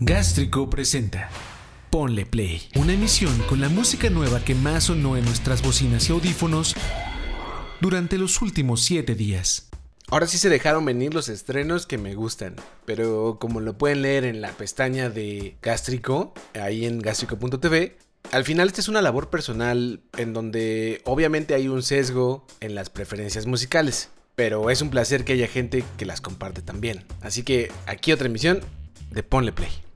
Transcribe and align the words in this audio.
Gástrico 0.00 0.70
presenta 0.70 1.28
Ponle 1.90 2.24
Play, 2.24 2.68
una 2.76 2.92
emisión 2.92 3.36
con 3.48 3.60
la 3.60 3.68
música 3.68 4.08
nueva 4.10 4.44
que 4.44 4.54
más 4.54 4.84
sonó 4.84 5.16
en 5.16 5.24
nuestras 5.24 5.60
bocinas 5.60 6.08
y 6.08 6.12
audífonos 6.12 6.76
durante 7.80 8.16
los 8.16 8.40
últimos 8.40 8.84
7 8.84 9.16
días. 9.16 9.70
Ahora 10.06 10.28
sí 10.28 10.38
se 10.38 10.50
dejaron 10.50 10.84
venir 10.84 11.14
los 11.14 11.28
estrenos 11.28 11.88
que 11.88 11.98
me 11.98 12.14
gustan, 12.14 12.54
pero 12.84 13.38
como 13.40 13.58
lo 13.58 13.76
pueden 13.76 14.02
leer 14.02 14.24
en 14.24 14.40
la 14.40 14.52
pestaña 14.52 15.10
de 15.10 15.56
Gástrico, 15.62 16.32
ahí 16.54 16.86
en 16.86 17.00
gástrico.tv, 17.00 17.98
al 18.30 18.44
final 18.44 18.68
esta 18.68 18.80
es 18.80 18.86
una 18.86 19.02
labor 19.02 19.30
personal 19.30 20.00
en 20.16 20.32
donde 20.32 21.02
obviamente 21.06 21.54
hay 21.54 21.66
un 21.66 21.82
sesgo 21.82 22.46
en 22.60 22.76
las 22.76 22.88
preferencias 22.88 23.46
musicales, 23.46 24.10
pero 24.36 24.70
es 24.70 24.80
un 24.80 24.90
placer 24.90 25.24
que 25.24 25.32
haya 25.32 25.48
gente 25.48 25.82
que 25.96 26.06
las 26.06 26.20
comparte 26.20 26.62
también. 26.62 27.04
Así 27.20 27.42
que 27.42 27.72
aquí 27.86 28.12
otra 28.12 28.28
emisión 28.28 28.60
de 29.10 29.24
Ponle 29.24 29.50
Play. 29.50 29.87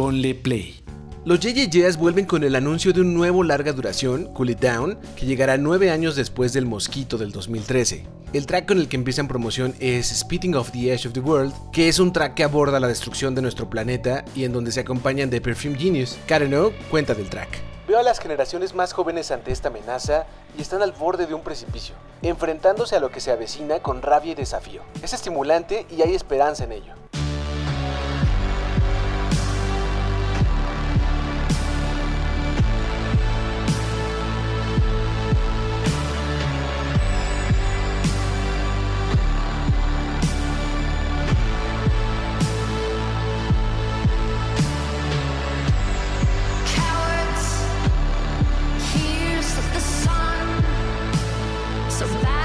Ponle 0.00 0.34
Play. 0.34 0.82
Los 1.26 1.40
JJJs 1.40 1.98
vuelven 1.98 2.24
con 2.24 2.42
el 2.42 2.56
anuncio 2.56 2.94
de 2.94 3.02
un 3.02 3.12
nuevo 3.12 3.44
larga 3.44 3.74
duración, 3.74 4.32
Cool 4.32 4.48
It 4.48 4.60
Down, 4.60 4.98
que 5.14 5.26
llegará 5.26 5.58
nueve 5.58 5.90
años 5.90 6.16
después 6.16 6.54
del 6.54 6.64
Mosquito 6.64 7.18
del 7.18 7.32
2013. 7.32 8.06
El 8.32 8.46
track 8.46 8.66
con 8.66 8.78
el 8.78 8.88
que 8.88 8.96
empiezan 8.96 9.28
promoción 9.28 9.74
es 9.78 10.08
Spitting 10.08 10.54
of 10.54 10.70
the 10.70 10.90
Edge 10.90 11.06
of 11.06 11.12
the 11.12 11.20
World, 11.20 11.52
que 11.70 11.90
es 11.90 11.98
un 11.98 12.14
track 12.14 12.32
que 12.32 12.44
aborda 12.44 12.80
la 12.80 12.88
destrucción 12.88 13.34
de 13.34 13.42
nuestro 13.42 13.68
planeta 13.68 14.24
y 14.34 14.44
en 14.44 14.54
donde 14.54 14.72
se 14.72 14.80
acompañan 14.80 15.28
de 15.28 15.42
Perfume 15.42 15.76
Genius. 15.76 16.16
Karen 16.26 16.54
O 16.54 16.72
cuenta 16.90 17.12
del 17.12 17.28
track. 17.28 17.58
Veo 17.86 17.98
a 17.98 18.02
las 18.02 18.20
generaciones 18.20 18.74
más 18.74 18.94
jóvenes 18.94 19.30
ante 19.30 19.52
esta 19.52 19.68
amenaza 19.68 20.24
y 20.56 20.62
están 20.62 20.80
al 20.80 20.92
borde 20.92 21.26
de 21.26 21.34
un 21.34 21.42
precipicio, 21.42 21.94
enfrentándose 22.22 22.96
a 22.96 23.00
lo 23.00 23.10
que 23.10 23.20
se 23.20 23.32
avecina 23.32 23.80
con 23.80 24.00
rabia 24.00 24.32
y 24.32 24.34
desafío. 24.34 24.80
Es 25.02 25.12
estimulante 25.12 25.84
y 25.94 26.00
hay 26.00 26.14
esperanza 26.14 26.64
en 26.64 26.72
ello. 26.72 26.94
so 52.00 52.06
bad. 52.22 52.39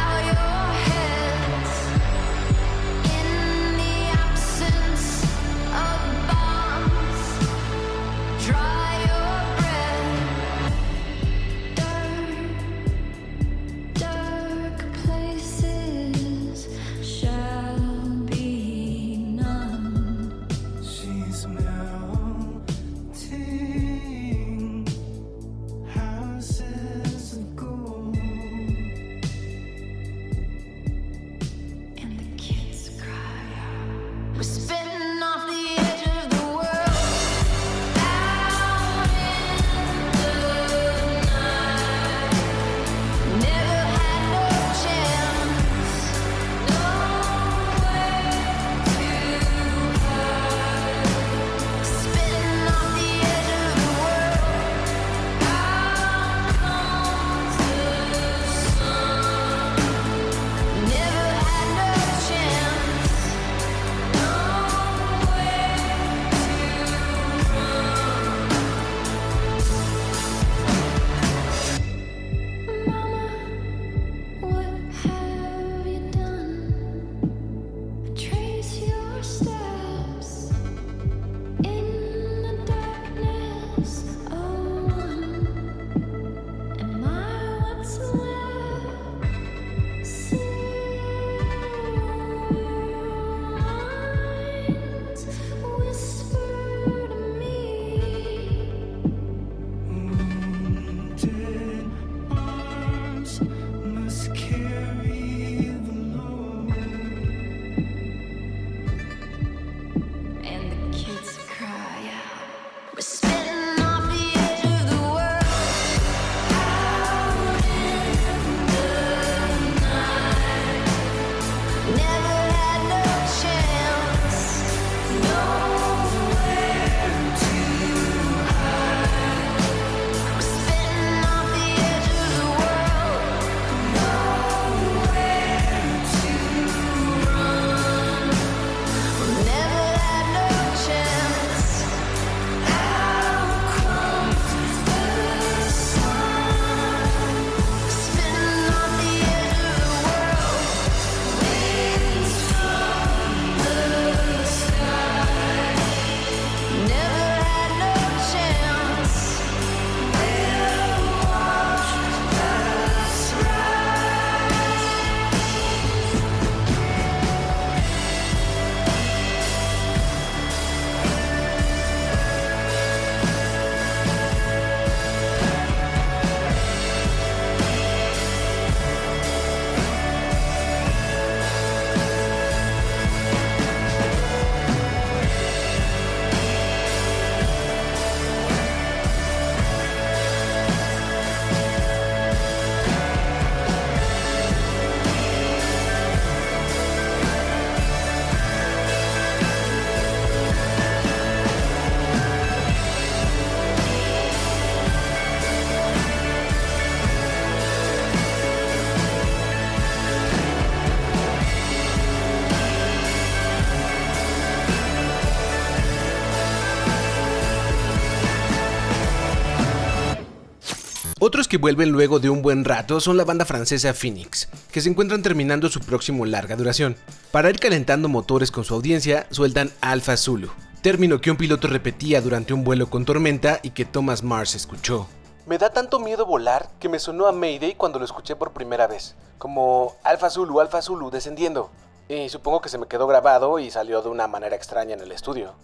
Otros 221.27 221.47
que 221.47 221.57
vuelven 221.57 221.89
luego 221.89 222.19
de 222.19 222.29
un 222.29 222.43
buen 222.43 222.63
rato 222.63 222.99
son 222.99 223.17
la 223.17 223.25
banda 223.25 223.45
francesa 223.45 223.95
Phoenix, 223.95 224.47
que 224.71 224.79
se 224.79 224.89
encuentran 224.89 225.23
terminando 225.23 225.69
su 225.69 225.79
próximo 225.79 226.23
larga 226.23 226.55
duración. 226.55 226.97
Para 227.31 227.49
ir 227.49 227.57
calentando 227.57 228.07
motores 228.07 228.51
con 228.51 228.63
su 228.63 228.75
audiencia, 228.75 229.25
sueltan 229.31 229.71
Alpha 229.81 230.17
Zulu, 230.17 230.51
término 230.83 231.21
que 231.21 231.31
un 231.31 231.37
piloto 231.37 231.67
repetía 231.67 232.21
durante 232.21 232.53
un 232.53 232.63
vuelo 232.63 232.91
con 232.91 233.05
tormenta 233.05 233.59
y 233.63 233.71
que 233.71 233.85
Thomas 233.85 234.21
Mars 234.21 234.53
escuchó. 234.53 235.07
Me 235.47 235.57
da 235.57 235.71
tanto 235.71 235.99
miedo 235.99 236.27
volar 236.27 236.69
que 236.79 236.89
me 236.89 236.99
sonó 236.99 237.25
a 237.25 237.31
Mayday 237.31 237.73
cuando 237.73 237.97
lo 237.97 238.05
escuché 238.05 238.35
por 238.35 238.53
primera 238.53 238.85
vez, 238.85 239.15
como 239.39 239.95
Alpha 240.03 240.29
Zulu, 240.29 240.59
Alpha 240.59 240.83
Zulu, 240.83 241.09
descendiendo. 241.09 241.71
Y 242.07 242.29
supongo 242.29 242.61
que 242.61 242.69
se 242.69 242.77
me 242.77 242.85
quedó 242.85 243.07
grabado 243.07 243.57
y 243.57 243.71
salió 243.71 244.03
de 244.03 244.09
una 244.09 244.27
manera 244.27 244.55
extraña 244.55 244.93
en 244.93 245.01
el 245.01 245.11
estudio. 245.11 245.55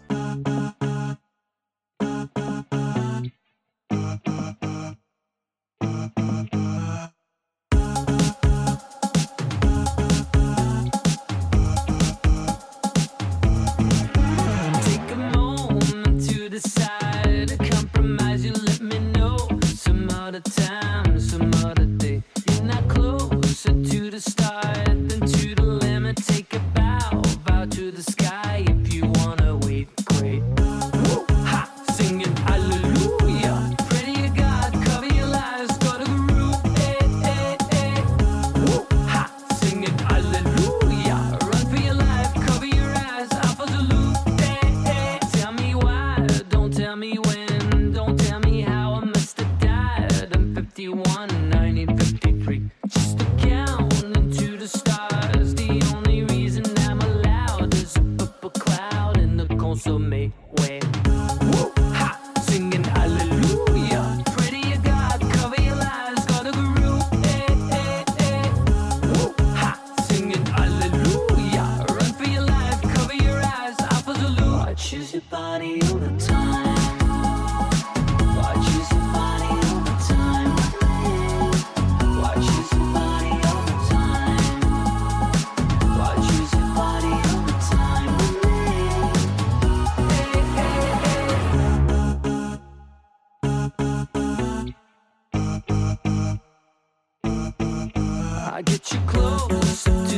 51, 50.82 51.28
90, 51.52 51.86
53. 51.86 53.01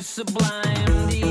sublime. 0.04 1.23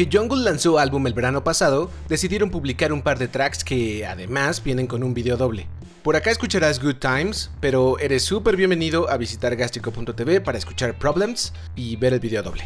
Aunque 0.00 0.16
Jungle 0.16 0.42
lanzó 0.44 0.78
álbum 0.78 1.06
el 1.06 1.12
verano 1.12 1.44
pasado, 1.44 1.90
decidieron 2.08 2.50
publicar 2.50 2.90
un 2.90 3.02
par 3.02 3.18
de 3.18 3.28
tracks 3.28 3.62
que 3.62 4.06
además 4.06 4.64
vienen 4.64 4.86
con 4.86 5.02
un 5.02 5.12
video 5.12 5.36
doble. 5.36 5.66
Por 6.02 6.16
acá 6.16 6.30
escucharás 6.30 6.82
Good 6.82 6.96
Times, 6.96 7.50
pero 7.60 7.98
eres 7.98 8.22
súper 8.22 8.56
bienvenido 8.56 9.10
a 9.10 9.18
visitar 9.18 9.54
gastrico.tv 9.56 10.40
para 10.40 10.56
escuchar 10.56 10.96
Problems 10.96 11.52
y 11.76 11.96
ver 11.96 12.14
el 12.14 12.20
video 12.20 12.42
doble. 12.42 12.64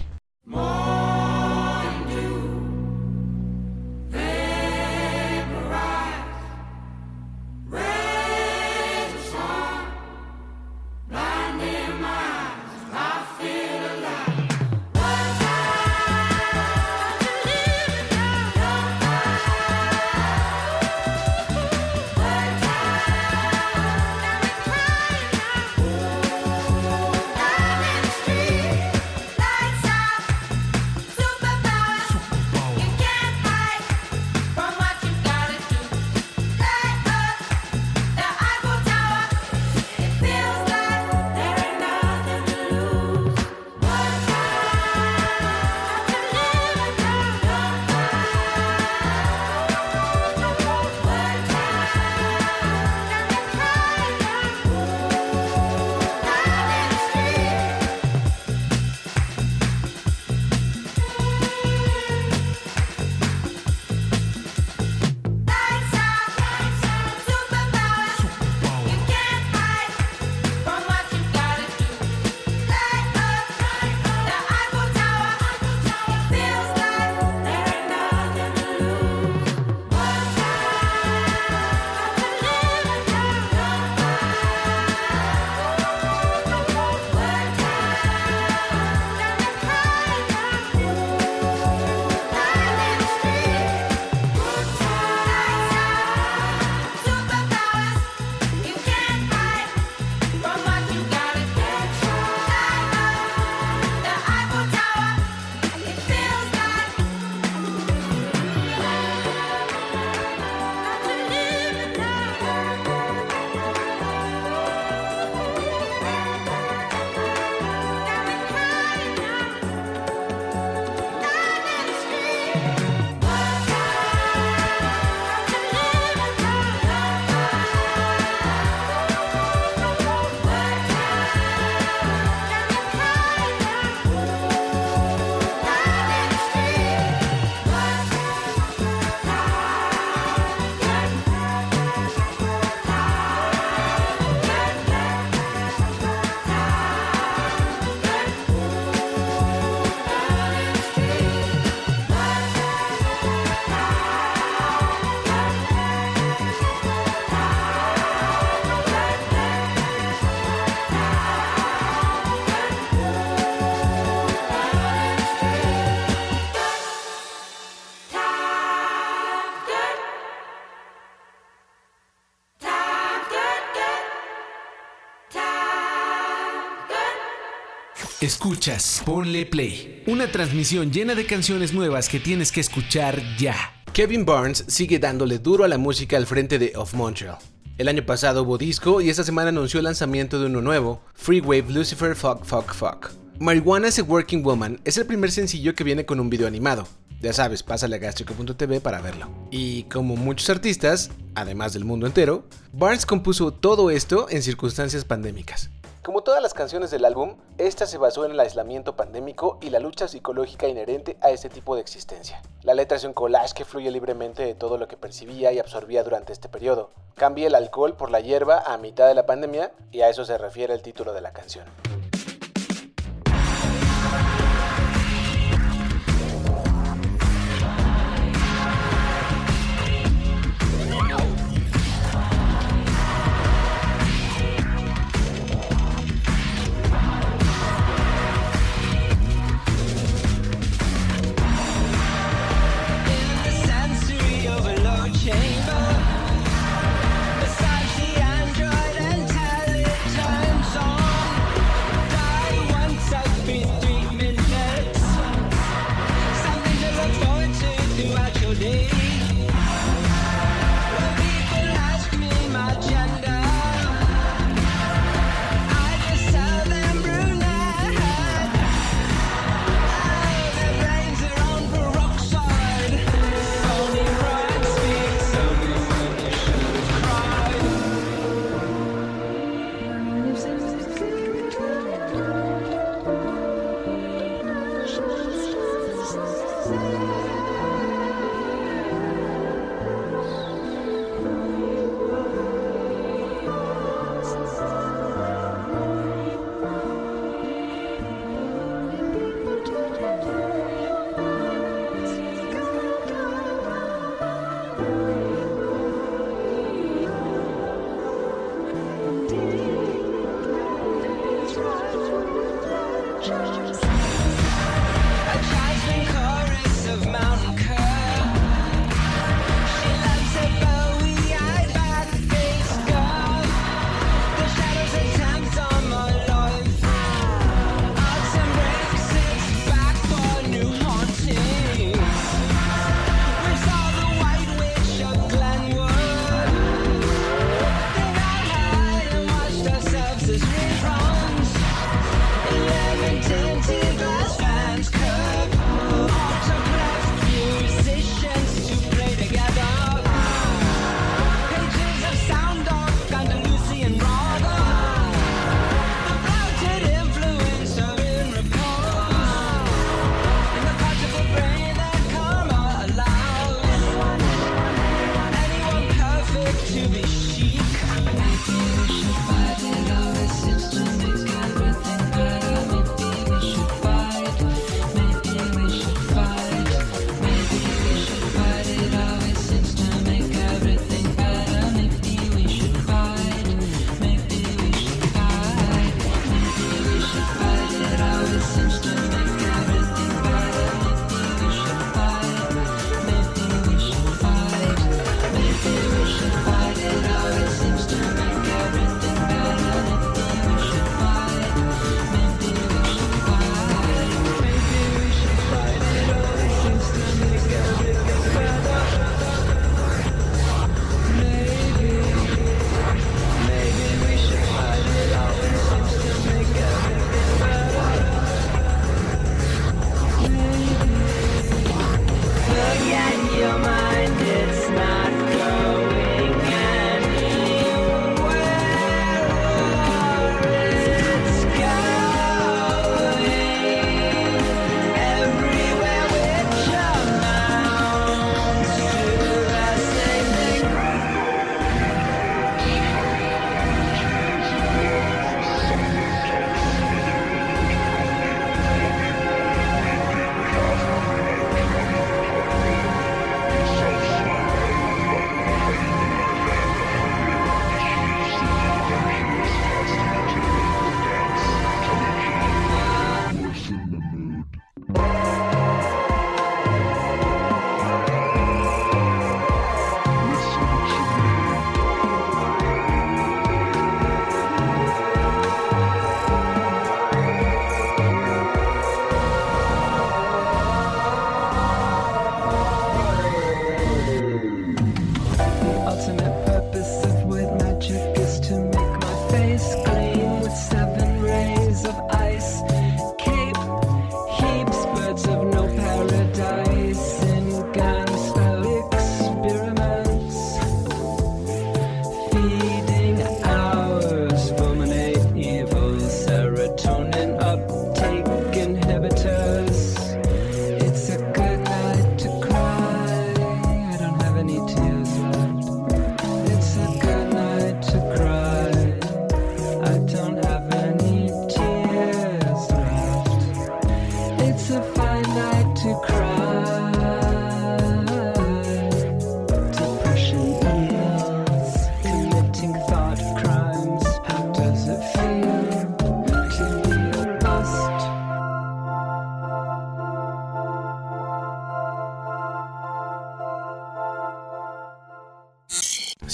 Escuchas, 178.24 179.02
ponle 179.04 179.44
play. 179.44 180.02
Una 180.06 180.32
transmisión 180.32 180.90
llena 180.90 181.14
de 181.14 181.26
canciones 181.26 181.74
nuevas 181.74 182.08
que 182.08 182.18
tienes 182.18 182.52
que 182.52 182.60
escuchar 182.60 183.20
ya. 183.36 183.54
Kevin 183.92 184.24
Barnes 184.24 184.64
sigue 184.66 184.98
dándole 184.98 185.38
duro 185.38 185.62
a 185.62 185.68
la 185.68 185.76
música 185.76 186.16
al 186.16 186.26
frente 186.26 186.58
de 186.58 186.72
Of 186.74 186.94
Montreal. 186.94 187.36
El 187.76 187.86
año 187.86 188.06
pasado 188.06 188.44
hubo 188.44 188.56
disco 188.56 189.02
y 189.02 189.10
esta 189.10 189.24
semana 189.24 189.50
anunció 189.50 189.78
el 189.78 189.84
lanzamiento 189.84 190.40
de 190.40 190.46
uno 190.46 190.62
nuevo, 190.62 191.02
Free 191.12 191.42
Wave 191.42 191.66
Lucifer 191.68 192.16
Fuck 192.16 192.46
Fuck 192.46 192.72
Fuck. 192.72 193.10
Marijuana 193.40 193.88
is 193.88 193.98
a 193.98 194.02
Working 194.02 194.42
Woman 194.42 194.80
es 194.86 194.96
el 194.96 195.04
primer 195.04 195.30
sencillo 195.30 195.74
que 195.74 195.84
viene 195.84 196.06
con 196.06 196.18
un 196.18 196.30
video 196.30 196.46
animado. 196.46 196.88
Ya 197.20 197.34
sabes, 197.34 197.62
pásale 197.62 197.96
a 197.96 197.98
gastrico.tv 197.98 198.80
para 198.80 199.02
verlo. 199.02 199.28
Y 199.50 199.82
como 199.82 200.16
muchos 200.16 200.48
artistas, 200.48 201.10
además 201.34 201.74
del 201.74 201.84
mundo 201.84 202.06
entero, 202.06 202.48
Barnes 202.72 203.04
compuso 203.04 203.52
todo 203.52 203.90
esto 203.90 204.28
en 204.30 204.42
circunstancias 204.42 205.04
pandémicas. 205.04 205.68
Como 206.04 206.20
todas 206.20 206.42
las 206.42 206.52
canciones 206.52 206.90
del 206.90 207.06
álbum, 207.06 207.38
esta 207.56 207.86
se 207.86 207.96
basó 207.96 208.26
en 208.26 208.32
el 208.32 208.40
aislamiento 208.40 208.94
pandémico 208.94 209.56
y 209.62 209.70
la 209.70 209.78
lucha 209.78 210.06
psicológica 210.06 210.68
inherente 210.68 211.16
a 211.22 211.30
este 211.30 211.48
tipo 211.48 211.74
de 211.74 211.80
existencia. 211.80 212.42
La 212.62 212.74
letra 212.74 212.98
es 212.98 213.04
un 213.04 213.14
collage 213.14 213.54
que 213.54 213.64
fluye 213.64 213.90
libremente 213.90 214.44
de 214.44 214.54
todo 214.54 214.76
lo 214.76 214.86
que 214.86 214.98
percibía 214.98 215.50
y 215.52 215.58
absorbía 215.58 216.04
durante 216.04 216.34
este 216.34 216.50
periodo. 216.50 216.90
Cambia 217.14 217.46
el 217.46 217.54
alcohol 217.54 217.96
por 217.96 218.10
la 218.10 218.20
hierba 218.20 218.62
a 218.66 218.76
mitad 218.76 219.08
de 219.08 219.14
la 219.14 219.24
pandemia 219.24 219.72
y 219.92 220.02
a 220.02 220.10
eso 220.10 220.26
se 220.26 220.36
refiere 220.36 220.74
el 220.74 220.82
título 220.82 221.14
de 221.14 221.22
la 221.22 221.32
canción. 221.32 221.64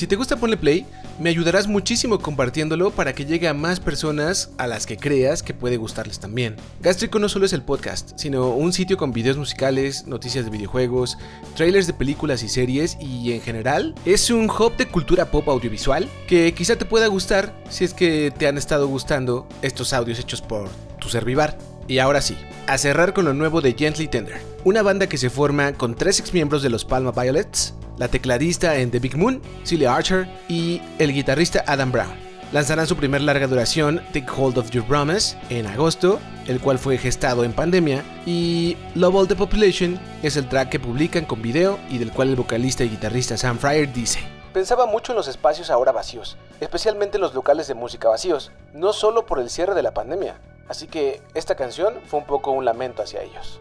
Si 0.01 0.07
te 0.07 0.17
gusta 0.17 0.37
Ponle 0.37 0.57
Play, 0.57 0.87
me 1.19 1.29
ayudarás 1.29 1.69
muchísimo 1.69 2.21
compartiéndolo 2.21 2.91
para 2.91 3.13
que 3.13 3.27
llegue 3.27 3.49
a 3.49 3.53
más 3.53 3.81
personas 3.81 4.51
a 4.57 4.67
las 4.67 4.87
que 4.87 4.97
creas 4.97 5.43
que 5.43 5.53
puede 5.53 5.77
gustarles 5.77 6.19
también. 6.19 6.57
Gástrico 6.81 7.19
no 7.19 7.29
solo 7.29 7.45
es 7.45 7.53
el 7.53 7.61
podcast, 7.61 8.13
sino 8.17 8.49
un 8.49 8.73
sitio 8.73 8.97
con 8.97 9.13
videos 9.13 9.37
musicales, 9.37 10.07
noticias 10.07 10.47
de 10.47 10.51
videojuegos, 10.53 11.19
trailers 11.55 11.87
de 11.87 11.93
películas 11.93 12.43
y 12.43 12.49
series 12.49 12.97
y 12.99 13.35
en 13.35 13.43
general 13.43 13.95
es 14.07 14.31
un 14.31 14.49
hub 14.49 14.75
de 14.79 14.89
cultura 14.89 15.31
pop 15.31 15.47
audiovisual 15.51 16.09
que 16.27 16.55
quizá 16.55 16.77
te 16.77 16.87
pueda 16.87 17.07
gustar 17.07 17.55
si 17.69 17.85
es 17.85 17.93
que 17.93 18.33
te 18.35 18.47
han 18.47 18.57
estado 18.57 18.89
gustando 18.89 19.47
estos 19.61 19.93
audios 19.93 20.19
hechos 20.19 20.41
por 20.41 20.71
tu 20.99 21.11
servivar. 21.11 21.59
Y 21.91 21.99
ahora 21.99 22.21
sí, 22.21 22.39
a 22.69 22.79
cerrar 22.79 23.13
con 23.15 23.25
lo 23.25 23.35
nuevo 23.35 23.61
de 23.61 23.73
Gently 23.73 24.07
Tender, 24.07 24.41
una 24.63 24.81
banda 24.81 25.09
que 25.09 25.19
se 25.19 25.29
forma 25.29 25.73
con 25.73 25.97
tres 25.97 26.21
exmiembros 26.21 26.63
de 26.63 26.71
los 26.71 26.85
Palma 26.85 27.11
Violets, 27.11 27.75
la 27.99 28.07
tecladista 28.07 28.77
en 28.77 28.93
The 28.93 29.01
Big 29.01 29.17
Moon, 29.17 29.43
Celia 29.65 29.97
Archer, 29.97 30.29
y 30.49 30.81
el 31.01 31.13
guitarrista 31.13 31.65
Adam 31.67 31.91
Brown. 31.91 32.15
Lanzarán 32.53 32.87
su 32.87 32.95
primer 32.95 33.23
larga 33.23 33.49
duración, 33.49 34.01
Take 34.13 34.29
Hold 34.37 34.59
of 34.59 34.71
Your 34.71 34.85
Promise, 34.85 35.37
en 35.49 35.67
agosto, 35.67 36.21
el 36.47 36.61
cual 36.61 36.79
fue 36.79 36.97
gestado 36.97 37.43
en 37.43 37.53
pandemia, 37.53 38.05
y 38.25 38.77
Love 38.95 39.17
All 39.17 39.27
the 39.27 39.35
Population 39.35 39.99
es 40.23 40.37
el 40.37 40.49
track 40.49 40.69
que 40.69 40.79
publican 40.79 41.25
con 41.25 41.43
video 41.43 41.81
y 41.91 41.99
del 41.99 42.13
cual 42.13 42.29
el 42.29 42.37
vocalista 42.37 42.85
y 42.85 42.91
guitarrista 42.91 43.37
Sam 43.37 43.59
Fryer 43.59 43.93
dice. 43.93 44.21
Pensaba 44.53 44.87
mucho 44.87 45.11
en 45.11 45.17
los 45.17 45.27
espacios 45.27 45.71
ahora 45.71 45.91
vacíos, 45.91 46.37
especialmente 46.61 47.19
los 47.19 47.35
locales 47.35 47.67
de 47.67 47.75
música 47.75 48.09
vacíos, 48.09 48.53
no 48.75 48.93
solo 48.93 49.27
por 49.27 49.41
el 49.41 49.51
cierre 49.51 49.75
de 49.75 49.83
la 49.83 49.93
pandemia, 49.93 50.41
así 50.71 50.87
que 50.87 51.21
esta 51.35 51.57
canción 51.57 52.01
fue 52.07 52.21
un 52.21 52.27
poco 52.27 52.53
un 52.53 52.65
lamento 52.65 53.03
hacia 53.03 53.23
ellos. 53.23 53.61